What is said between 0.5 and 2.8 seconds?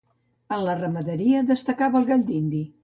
En la ramaderia destacava el gall d'indi.